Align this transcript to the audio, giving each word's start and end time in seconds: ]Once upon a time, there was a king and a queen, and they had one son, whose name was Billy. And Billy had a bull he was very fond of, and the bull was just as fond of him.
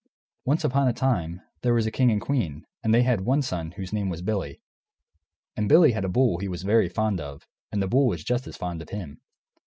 ]Once 0.45 0.63
upon 0.63 0.87
a 0.87 0.93
time, 0.93 1.41
there 1.61 1.75
was 1.75 1.85
a 1.85 1.91
king 1.91 2.09
and 2.11 2.19
a 2.19 2.25
queen, 2.25 2.65
and 2.83 2.91
they 2.91 3.03
had 3.03 3.21
one 3.21 3.39
son, 3.43 3.69
whose 3.73 3.93
name 3.93 4.09
was 4.09 4.23
Billy. 4.23 4.59
And 5.55 5.69
Billy 5.69 5.91
had 5.91 6.05
a 6.05 6.09
bull 6.09 6.39
he 6.39 6.47
was 6.47 6.63
very 6.63 6.89
fond 6.89 7.21
of, 7.21 7.47
and 7.71 7.83
the 7.83 7.87
bull 7.87 8.07
was 8.07 8.23
just 8.23 8.47
as 8.47 8.57
fond 8.57 8.81
of 8.81 8.89
him. 8.89 9.21